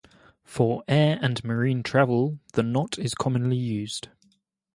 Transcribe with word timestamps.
For 0.43 0.83
air 0.87 1.19
and 1.21 1.43
marine 1.43 1.83
travel 1.83 2.39
the 2.53 2.63
knot 2.63 2.97
is 2.97 3.13
commonly 3.13 3.57
used. 3.57 4.07